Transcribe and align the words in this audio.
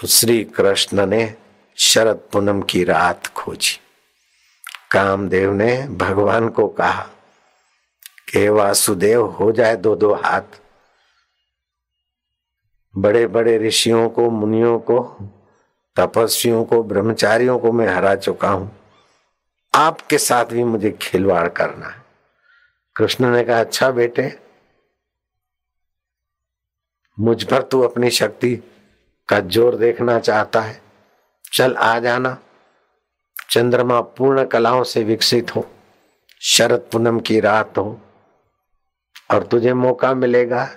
तो 0.00 0.06
श्री 0.06 0.44
कृष्ण 0.44 1.06
ने 1.06 1.34
शरद 1.76 2.16
पूनम 2.32 2.62
की 2.62 2.84
रात 2.84 3.26
खोजी। 3.26 3.80
कामदेव 4.90 5.52
ने 5.52 5.88
भगवान 5.88 6.48
को 6.48 6.68
कहा, 6.68 7.02
कि 8.28 8.48
वासुदेव, 8.48 9.26
हो 9.26 9.52
जाए 9.52 9.76
दो 9.76 9.96
दो 9.96 10.14
हाथ। 10.14 10.60
बड़े 12.98 13.26
बड़े 13.26 13.58
ऋषियों 13.58 14.08
को, 14.10 14.30
मुनियों 14.30 14.78
को, 14.78 15.00
तपस्वियों 15.96 16.64
को, 16.64 16.82
ब्रह्मचारियों 16.82 17.58
को 17.58 17.72
मैं 17.72 17.88
हरा 17.88 18.14
चुका 18.14 18.48
हूँ। 18.48 18.70
आपके 19.74 20.18
साथ 20.18 20.44
भी 20.44 20.64
मुझे 20.64 20.98
खिलवाड़ 21.02 21.48
करना 21.48 21.86
है। 21.86 22.02
कृष्ण 22.96 23.30
ने 23.30 23.44
कहा 23.44 23.60
अच्छा 23.60 23.90
बेटे, 23.90 24.38
मुझ 27.20 27.44
पर 27.44 27.62
तू 27.62 27.80
अपनी 27.80 28.10
शक्ति 28.10 28.58
का 29.28 29.40
ज़ोर 29.40 29.76
देखना 29.76 30.18
चाहता 30.18 30.60
है। 30.60 30.80
चल 31.52 31.74
आ 31.74 31.98
जाना। 31.98 32.38
चंद्रमा 33.50 34.00
पूर्ण 34.00 34.44
कलाओं 34.44 34.82
से 34.84 35.04
विकसित 35.04 35.56
हो। 35.56 35.66
शरद 36.40 36.80
पूनम 36.92 37.20
की 37.20 37.40
रात 37.40 37.78
हो। 37.78 38.00
और 39.30 39.42
तुझे 39.42 39.74
मौका 39.74 40.14
मिलेगा। 40.14 40.68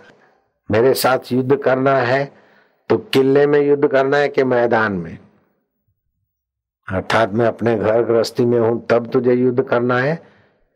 मेरे 0.72 0.94
साथ 0.94 1.20
युद्ध 1.32 1.56
करना 1.56 1.98
है। 1.98 2.34
तो 2.90 2.98
किले 2.98 3.48
में 3.48 3.62
युद्ध 3.62 3.88
करना 3.88 4.18
है 4.18 4.30
कि 4.30 4.44
मैदान 4.44 4.92
में? 4.94 5.18
अर्थात 6.90 7.32
मैं 7.32 7.46
अपने 7.46 7.76
घर 7.76 8.04
गृहस्थी 8.04 8.46
में 8.46 8.60
हूँ, 8.60 8.88
तब 8.90 9.12
तुझे 9.12 9.34
युद्ध 9.34 9.64
करना 9.64 9.98
है 9.98 10.16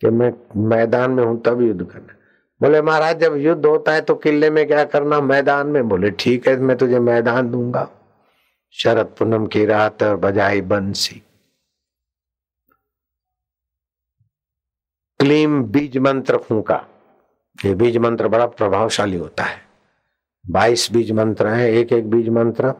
कि 0.01 0.07
मैं 0.07 0.33
मैदान 0.57 1.11
में 1.11 1.23
हूँ, 1.23 1.41
तब 1.41 1.61
युद्ध 1.61 1.85
करना 1.85 2.13
है। 2.13 2.14
बोले, 2.61 2.81
महाराज, 2.81 3.19
जब 3.19 3.35
युद्ध 3.35 3.65
होता 3.65 3.93
है 3.93 4.01
तो 4.01 4.15
किले 4.15 4.49
में 4.49 4.65
क्या 4.67 4.83
करना? 4.83 5.19
मैदान 5.21 5.67
में? 5.67 5.87
बोले, 5.89 6.11
ठीक 6.11 6.47
है, 6.47 6.55
मैं 6.57 6.77
तुझे 6.77 6.99
मैदान 6.99 7.51
दूँगा। 7.51 7.87
शरद 8.75 9.15
पूनम 9.19 9.45
की 9.47 9.65
रात 9.65 10.03
और 10.03 10.15
बजाई 10.15 10.61
बंसी। 10.61 11.21
क्लीम 15.19 15.63
बीज 15.63 15.97
मंत्र 15.97 16.37
फूका 16.37 16.83
ये 17.65 17.73
बीज 17.75 17.97
मंत्र 17.97 18.27
बड़ा 18.27 18.45
प्रभावशाली 18.45 19.17
होता 19.17 19.43
है। 19.43 19.61
बाईस 20.45 20.91
बीज 20.91 21.11
मंत्र 21.11 21.47
है 21.47 21.71
एक 21.73 21.93
एक 21.93 22.09
बीज 22.09 22.29
मंत्र। 22.29 22.73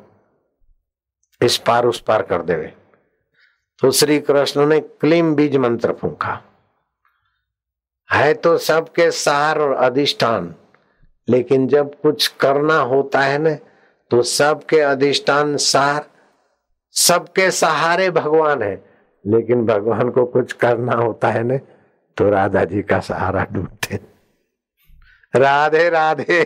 इस 1.42 1.58
पार 1.58 1.86
उस 1.86 2.02
पार 2.02 2.22
कर 2.22 2.42
देवे। 2.42 2.74
तो 3.82 3.92
श्री 3.92 4.20
कृष्ण 4.20 4.66
ने 4.66 4.80
क्लीम 4.80 5.34
बीज 5.36 5.56
मंत्र 5.56 5.94
फूका। 5.94 6.42
है 8.10 8.34
तो 8.34 8.58
सबके 8.58 9.10
सार 9.12 9.60
और 9.60 9.74
अधिष्ठान, 9.76 10.54
लेकिन 11.28 11.68
जब 11.68 11.94
कुछ 12.02 12.28
करना 12.40 12.78
होता 12.84 13.20
है 13.20 13.38
ना 13.38 13.56
तो 14.12 14.22
सबके 14.22 14.80
अधिष्ठान 14.80 15.56
सार, 15.58 16.06
सबके 16.96 17.50
सहारे 17.52 18.10
भगवान 18.12 18.62
है। 18.64 18.76
लेकिन 19.26 19.66
भगवान 19.66 20.10
को 20.10 20.26
कुछ 20.26 20.54
करना 20.54 20.94
होता 20.94 21.30
है 21.30 21.44
ना 21.44 21.58
तो 22.18 22.30
राधा 22.30 22.64
जी 22.64 22.82
का 22.82 23.00
सहारा 23.00 23.46
ढूंढते 23.52 24.00
राधे 25.34 25.90
राधे। 25.90 26.44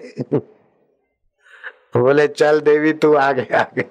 बोले, 1.97 2.27
चल 2.27 2.59
देवी, 2.61 2.93
तू 2.93 3.13
आगे 3.15 3.45
आगे। 3.55 3.81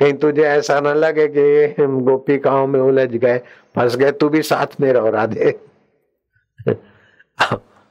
कहीं 0.00 0.12
तुझे 0.12 0.42
ऐसा 0.42 0.78
ना 0.80 0.92
लगे 0.94 1.26
कि 1.28 1.82
हम 1.82 2.00
गोपिकाओं 2.00 2.66
में 2.66 2.80
उलझ 2.80 3.10
गए, 3.10 3.38
फंस 3.76 3.96
गए, 3.96 4.10
तू 4.12 4.28
भी 4.28 4.42
साथ 4.42 4.80
में 4.80 4.92
रहो, 4.92 5.10
राधे। 5.10 5.52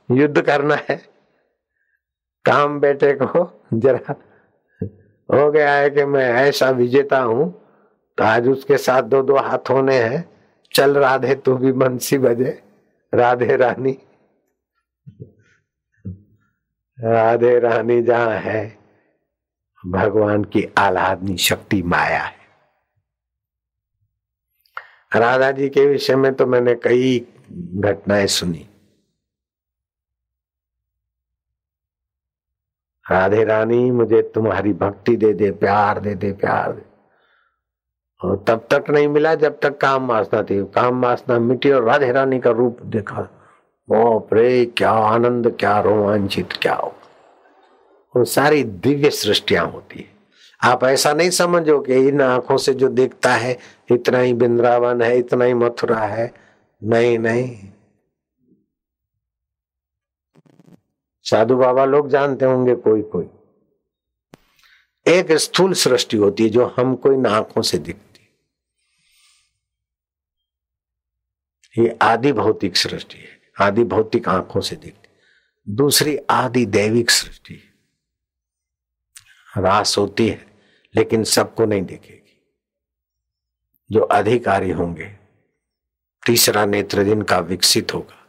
युद्ध 0.09 0.41
करना 0.41 0.75
है। 0.89 0.95
काम 2.45 2.80
बेटे 2.80 3.13
को 3.13 3.50
जरा 3.73 4.13
हो 5.30 5.50
गया 5.52 5.73
है 5.73 5.89
कि 5.89 6.05
मैं 6.05 6.30
ऐसा 6.33 6.69
विजेता 6.72 7.19
हूँ 7.19 7.52
तो 8.17 8.23
आज 8.23 8.47
उसके 8.47 8.77
साथ 8.77 9.03
दो 9.03 9.22
दो 9.22 9.38
हाथ 9.38 9.69
होने 9.69 9.97
हैं। 9.97 10.23
चल 10.72 10.97
राधे, 10.97 11.35
तू 11.35 11.55
भी 11.55 11.72
बंसी 11.72 12.18
बजे। 12.18 12.62
राधे 13.13 13.56
रानी। 13.57 13.97
राधे 16.97 17.57
रानी 17.59 18.01
जहाँ 18.01 18.35
है, 18.38 18.66
भगवान 19.84 20.44
की 20.44 20.68
आह्लादनी 20.78 21.38
शक्ति 21.38 21.81
माया 21.84 22.22
है। 22.22 22.41
राधा 25.12 25.51
जी 25.51 25.69
के 25.69 25.85
विषय 25.85 26.16
में 26.16 26.34
तो 26.34 26.45
मैंने 26.45 26.75
कई 26.75 27.19
घटनाएँ 27.51 28.28
सुनी। 28.28 28.68
राधे 33.13 33.44
रानी, 33.44 33.91
मुझे 33.91 34.22
तुम्हारी 34.22 34.74
भक्ति 34.74 35.16
दे 35.16 35.34
दे, 35.34 35.51
प्यार 35.51 36.00
दे 36.00 36.16
दे, 36.16 36.31
प्यार 36.31 36.72
दे। 36.72 36.81
और 38.24 38.46
तब 38.47 38.68
तक 38.74 38.84
नहीं 38.90 39.07
मिला 39.07 39.35
जब 39.35 39.59
तक 39.59 39.78
काम 39.78 40.07
वासना 40.07 40.44
थी। 40.44 40.63
काम 40.63 41.01
वासना 41.01 41.40
मिट्टी 41.40 41.72
और 41.72 41.84
राधे 41.84 42.12
रानी 42.12 42.40
का 42.40 42.50
रूप 42.50 42.78
देखा। 42.81 43.29
ओ 43.91 44.19
प्रे 44.19 44.66
क्या 44.66 44.91
आनंद, 44.91 45.57
क्या 45.59 45.79
रोमांचित, 45.79 46.50
क्या 46.62 46.74
हो। 46.74 46.94
वो 48.16 48.24
सारी 48.24 48.63
दिव्य 48.63 49.09
सृष्टियाँ 49.09 49.68
होती 49.68 50.00
है। 50.00 50.13
आप 50.72 50.84
ऐसा 50.84 51.13
नहीं 51.13 51.30
समझो 51.30 51.80
कि 51.80 51.94
इन 51.94 52.22
आँखों 52.22 52.57
से 52.57 52.74
जो 52.74 52.88
देखता 52.88 53.30
है, 53.30 53.57
इतना 53.91 54.19
ही 54.19 54.34
बिंद्रावन 54.34 55.01
है, 55.01 55.18
इतना 55.18 55.45
ही 55.45 55.53
मथुरा 55.53 56.00
है। 56.00 56.34
नहीं 56.84 57.19
नहीं। 57.19 57.57
साधु 61.25 61.56
बाबा 61.57 61.85
लोग 61.85 62.09
जानते 62.09 62.45
होंगे 62.45 62.75
कोई 62.75 63.01
कोई। 63.01 63.29
एक 65.06 65.31
स्थूल 65.31 65.73
सृष्टि 65.73 66.17
होती 66.17 66.44
है 66.44 66.50
जो 66.50 66.66
हमको 66.78 67.11
इन 67.13 67.25
आँखों 67.25 67.61
से 67.61 67.78
दिखती 67.78 68.11
ये 71.78 71.97
आदि 72.01 72.31
भौतिक 72.31 72.78
सृष्टि 72.78 73.17
है। 73.17 73.41
आदि 73.62 73.83
भौतिक 73.83 74.28
आँखों 74.29 74.62
से 74.62 74.75
दिखती 74.75 75.07
दूसरी 75.67 76.17
आदि 76.29 76.66
दैविक 76.66 77.09
सृष्टि 77.09 77.56
रास 79.57 79.97
होती 79.97 80.28
है, 80.28 80.45
लेकिन 80.95 81.23
सबको 81.23 81.66
नहीं 81.66 81.81
देखेगी। 81.81 82.19
जो 83.91 84.01
अधिकारी 84.01 84.72
होंगे, 84.72 85.06
तीसरा 86.23 86.66
नेत्र 86.66 87.03
जिनका 87.03 87.39
विकसित 87.39 87.94
होगा 87.94 88.22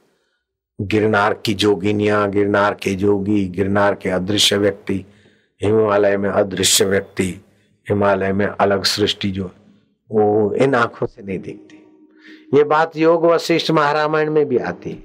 गिरनार 0.81 1.35
की 1.35 1.55
जोगिनिया, 1.55 2.27
गिरनार 2.27 2.75
के 2.75 2.95
जोगी, 2.95 3.49
गिरनार 3.49 3.95
के 3.95 4.09
अदृश्य 4.09 4.57
व्यक्ति, 4.57 5.05
हिमालय 5.63 6.17
में 6.17 6.31
अदृश्य 6.31 6.85
व्यक्ति, 6.85 7.41
हिमालय 7.89 8.33
में 8.33 8.47
अलग 8.47 8.85
सृष्टि 8.85 9.31
जो 9.31 9.51
वो 10.11 10.55
इन 10.55 10.75
आँखों 10.75 11.07
से 11.07 11.23
नहीं 11.23 11.39
दिखती। 11.39 11.81
ये 12.55 12.65
बात 12.65 12.97
योग 12.97 13.27
वशिष्ठ 13.27 13.71
महारामायण 13.71 14.31
में 14.31 14.47
भी 14.47 14.57
आती 14.57 14.91
है 14.91 14.97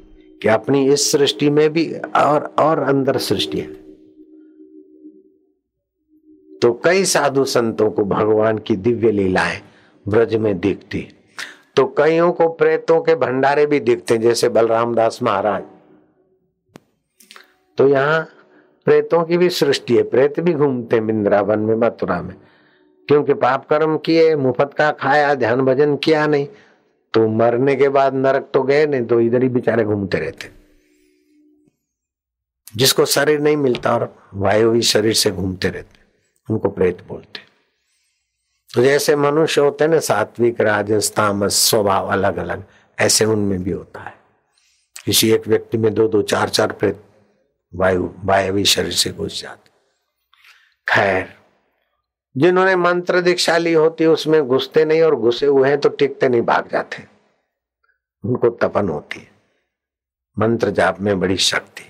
कि 0.41 0.47
अपनी 0.47 0.94
इस 0.94 1.12
सृष्टि 1.12 1.50
में 1.50 1.74
भी 1.74 1.94
और 2.16 2.56
और 2.59 2.79
अंदर 2.79 3.18
सृष्टि 3.18 3.59
है। 3.59 3.74
तो 6.59 6.81
कई 6.84 7.06
साधु 7.06 7.46
संतों 7.46 7.91
को 7.91 8.03
भगवान 8.03 8.58
की 8.58 8.75
दिव्य 8.75 9.12
लीलाएँ 9.12 9.62
ब्रज 10.08 10.35
में 10.35 10.59
दिखती 10.59 11.08
तो 11.79 11.85
कईयों 11.97 12.31
को 12.31 12.47
प्रेतों 12.50 13.00
के 13.01 13.13
भंडारे 13.16 13.66
भी 13.66 13.79
दिखते 13.79 14.17
जैसे 14.17 14.47
बलराम 14.50 14.95
दास 14.95 15.19
महाराज। 15.23 15.63
तो 17.78 17.88
यहाँ 17.88 18.22
प्रेतों 18.88 19.23
की 19.23 19.38
भी 19.38 19.50
सृष्टि 19.50 19.95
है, 19.97 20.03
प्रेत 20.03 20.40
भी 20.40 20.53
घूमते 20.53 21.00
बिंद्रावन 21.00 21.59
में, 21.59 21.75
मथुरा 21.75 22.22
में। 22.22 22.35
क्योंकि 23.07 23.34
पाप 23.34 23.66
कर्म 23.66 23.97
किए, 23.97 24.35
मुफत 24.35 24.73
का 24.73 24.91
खाया, 24.91 25.34
ध्यान 25.35 25.62
भजन 25.62 25.95
किया 25.95 26.25
नहीं 26.28 26.47
तो 27.13 27.28
मरने 27.28 27.75
के 27.75 27.90
बाद 27.90 28.16
नरक 28.16 28.50
तो 28.53 28.63
गए 28.63 28.85
नहीं 28.85 29.06
तो 29.06 29.19
इधर 29.22 29.44
ही 29.44 29.50
बेचारे 29.50 29.84
घूमते 29.84 30.17
रहते 30.17 30.50
जिसको 32.75 33.06
शरीर 33.06 33.40
नहीं 33.40 33.57
मिलता 33.57 33.94
और 33.94 34.13
वायु 34.34 34.72
भी 34.72 34.81
शरीर 34.81 35.13
से 35.13 35.31
घूमते 35.31 35.69
रहते 35.69 36.53
उनको 36.53 36.70
प्रेत 36.70 37.02
बोलते 37.08 37.47
जैसे 38.73 39.16
मनुष्य 39.16 39.61
होते 39.61 39.83
हैं 39.83 39.91
ना, 39.91 39.99
सात्विक, 39.99 40.61
राजस, 40.61 41.11
तामस, 41.16 41.55
स्वभाव 41.69 42.07
अलग 42.07 42.37
अलग 42.37 42.63
ऐसे 42.97 43.25
उनमें 43.25 43.63
भी 43.63 43.71
होता 43.71 43.99
है। 43.99 44.13
किसी 45.05 45.31
एक 45.31 45.47
व्यक्ति 45.47 45.77
में 45.77 45.93
दो 45.93 46.07
दो, 46.07 46.21
चार 46.21 46.49
चार 46.49 46.71
प्रेत 46.71 47.03
वायु, 47.73 48.09
वायवी 48.25 48.66
शरीर 48.66 48.91
से 48.93 49.09
घुस 49.11 49.41
जाते 49.41 49.69
खैर, 50.87 51.33
जिन्होंने 52.35 52.75
मंत्र 52.75 53.21
दीक्षा 53.21 53.57
ली 53.57 53.73
होती, 53.73 54.05
उसमें 54.05 54.41
घुसते 54.43 54.85
नहीं 54.85 55.01
और 55.01 55.16
घुसे 55.16 55.45
हुए 55.45 55.69
हैं 55.69 55.79
तो 55.79 55.89
टिकते 55.89 56.29
नहीं, 56.29 56.41
भाग 56.41 56.69
जाते 56.71 57.03
उनको 58.23 58.49
तपन 58.61 58.89
होती 58.89 59.19
है। 59.19 59.31
मंत्र 60.37 60.69
जाप 60.71 60.99
में 61.01 61.19
बड़ी 61.19 61.37
शक्ति 61.37 61.83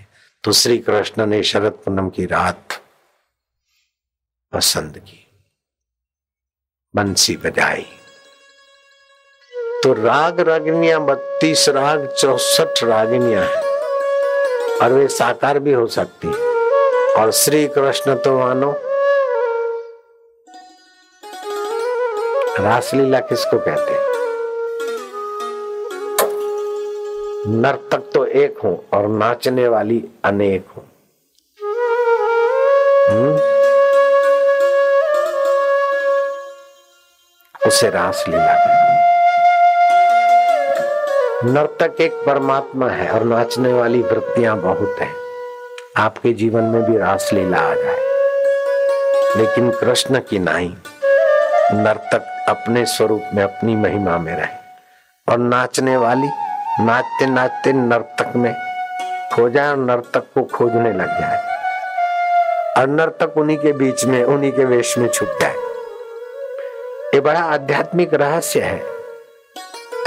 तो 0.43 0.51
श्री 0.51 0.77
कृष्ण 0.79 1.25
ने 1.25 1.41
शरद 1.43 1.71
पूनम 1.85 2.09
की 2.09 2.25
रात 2.25 2.81
पसंद 4.53 4.97
की। 4.99 5.25
बंसी 6.95 7.35
बजाई। 7.37 7.85
तो 9.83 9.93
राग 9.93 10.39
रागिनियाँ, 10.39 11.01
बत्तीस 11.01 11.69
राग, 11.69 12.07
चौसठ 12.17 12.83
रागिनियाँ 12.83 13.43
हैं। 13.45 13.61
और 14.83 14.93
वे 14.93 15.07
साकार 15.07 15.59
भी 15.59 15.73
हो 15.73 15.87
सकती 15.87 16.27
और 17.13 17.31
श्री 17.31 17.67
कृष्ण 17.67 18.15
तो 18.15 18.39
मानो, 18.39 18.71
रासलीला 22.59 23.19
किसको 23.19 23.59
कहते 23.59 23.91
हैं? 23.91 24.07
नर्तक 27.61 28.11
तो 28.13 28.25
एक 28.25 28.57
हूँ 28.63 28.87
और 28.93 29.07
नाचने 29.07 29.67
वाली 29.67 30.03
अनेक 30.25 30.67
हूँ। 30.77 30.89
हम्म? 33.09 33.58
उसे 37.69 37.89
रासलीला 37.89 38.53
कहते 38.53 38.83
नर्तक 41.51 42.01
एक 42.01 42.11
परमात्मा 42.13 42.89
है 42.89 43.09
और 43.09 43.23
नाचने 43.23 43.73
वाली 43.73 44.01
वृत्तियाँ 44.01 44.57
बहुत 44.57 44.95
हैं। 44.99 45.13
आपके 45.97 46.33
जीवन 46.33 46.61
में 46.61 46.83
भी 46.83 46.97
रासलीला 46.97 47.57
आ 47.57 47.73
जाए। 47.73 47.99
लेकिन 49.37 49.71
कृष्ण 49.71 50.19
की 50.19 50.39
नहीं 50.39 50.73
नर्तक 51.73 52.45
अपने 52.49 52.85
स्वरूप 52.85 53.21
में, 53.33 53.43
अपनी 53.43 53.75
महिमा 53.75 54.17
में 54.17 54.35
रहे। 54.35 54.55
और 55.31 55.37
नाचने 55.37 55.97
वाली, 55.97 56.29
नाचते 56.85 57.25
नाचते 57.25 57.73
नर्तक 57.73 58.35
में 58.35 58.53
खो 59.33 59.49
जाए 59.49 59.69
और 59.69 59.77
नर्तक 59.77 60.23
को 60.35 60.43
खोजने 60.43 60.91
लग 60.91 61.07
जाए। 61.07 61.37
और 62.77 62.87
नर्तक 62.87 63.37
उन्हीं 63.37 63.57
के 63.57 63.71
बीच 63.71 64.05
में, 64.05 64.23
उन्हीं 64.23 64.51
के 64.51 64.65
वेश 64.65 64.97
में 64.97 65.09
छुप 65.09 65.37
जाए। 65.41 65.68
ये 67.19 67.23
बड़ा 67.23 67.39
आध्यात्मिक 67.43 68.13
रहस्य 68.13 68.59
है। 68.61 68.81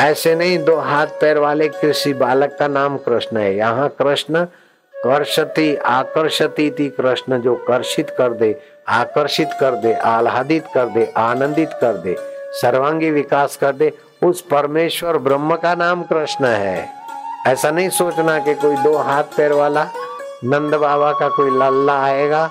ऐसे 0.01 0.35
नहीं, 0.35 0.59
दो 0.65 0.77
हाथ 0.77 1.07
पैर 1.21 1.39
वाले 1.39 1.69
किसी 1.69 2.13
बालक 2.15 2.57
का 2.59 2.69
नाम 2.69 2.97
कृष्ण 2.97 3.37
है। 3.37 3.55
यहाँ 3.57 3.89
कृष्ण 3.89 4.45
कर्षति, 4.95 5.75
आकर्षति 5.77 6.71
थी 6.79 6.89
कृष्ण 6.91 7.41
जो 7.41 7.55
कर्षित 7.69 8.11
कर 8.11 8.33
दे, 8.33 8.55
आकर्षित 8.89 9.51
कर 9.61 9.75
दे, 9.75 9.93
आह्लादित 9.95 10.69
कर 10.75 10.87
दे, 10.87 11.05
आनंदित 11.17 11.73
कर 11.81 11.97
दे, 11.97 12.17
सर्वांगी 12.63 13.11
विकास 13.11 13.57
कर 13.57 13.73
दे, 13.73 13.93
उस 14.25 14.41
परमेश्वर 14.41 15.19
ब्रह्म 15.19 15.57
का 15.57 15.75
नाम 15.75 16.03
कृष्ण 16.03 16.47
है। 16.47 16.89
ऐसा 17.47 17.71
नहीं 17.71 17.89
सोचना 17.91 18.39
कि 18.39 18.55
कोई 18.55 18.77
दो 18.77 18.97
हाथ 18.97 19.37
पैर 19.37 19.53
वाला 19.53 19.87
नंद 20.45 20.75
बाबा 20.75 21.13
का 21.13 21.29
कोई 21.29 21.51
लल्ला 21.51 22.01
आएगा 22.05 22.51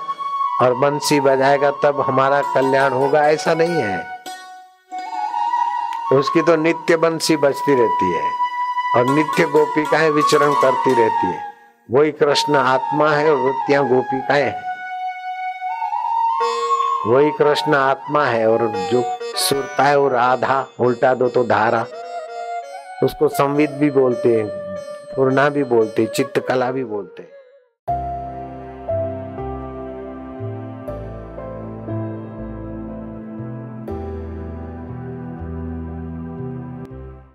और 0.61 0.73
बंसी 0.73 1.19
बजाएगा, 1.19 1.71
तब 1.83 2.01
हमारा 2.01 2.41
कल्याण 2.55 2.91
होगा। 2.91 3.27
ऐसा 3.29 3.53
नहीं 3.53 3.81
है। 3.81 4.10
उसकी 6.11 6.41
तो 6.41 6.55
नित्य 6.55 6.95
बंसी 6.97 7.35
बजती 7.37 7.75
रहती 7.75 8.11
है 8.13 8.23
और 8.97 9.09
नित्य 9.09 9.45
गोपिकाएँ 9.45 10.09
विचरण 10.09 10.53
करती 10.53 10.93
रहती 10.93 11.27
है। 11.27 11.39
वही 11.89 12.11
कृष्ण 12.11 12.55
आत्मा 12.55 13.09
है 13.09 13.29
और 13.31 13.37
वृत्तियाँ 13.37 13.87
गोपिकाएँ 13.89 14.43
हैं। 14.43 14.69
वही 17.07 17.31
कृष्ण 17.31 17.75
आत्मा 17.75 18.25
है 18.25 18.47
और 18.47 18.67
जो 18.91 19.03
सुरता 19.37 19.83
है 19.83 19.97
वो 19.99 20.07
राधा 20.07 20.65
उल्टा 20.79 21.13
दो 21.13 21.29
तो 21.29 21.43
धारा। 21.43 21.85
उसको 23.03 23.27
संविद 23.27 23.71
भी 23.71 23.91
बोलते 23.91 24.35
हैं, 24.35 24.47
पूर्णा 25.15 25.49
भी 25.49 25.63
बोलते 25.63 26.05
चित्तकला 26.05 26.71
भी 26.71 26.83
बोलते 26.83 27.23
हैं। 27.23 27.40